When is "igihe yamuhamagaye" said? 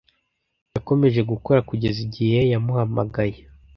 2.07-3.39